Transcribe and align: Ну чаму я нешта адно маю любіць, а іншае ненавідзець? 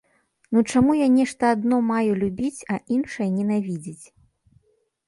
Ну 0.55 0.61
чаму 0.73 0.95
я 0.99 1.07
нешта 1.17 1.51
адно 1.57 1.79
маю 1.91 2.11
любіць, 2.23 2.65
а 2.73 2.81
іншае 2.99 3.29
ненавідзець? 3.39 4.05